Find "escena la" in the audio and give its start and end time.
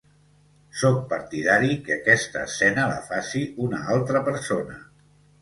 2.47-2.97